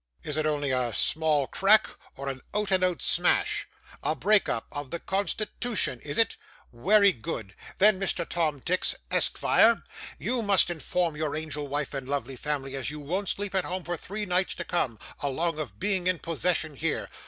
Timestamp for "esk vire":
9.11-9.83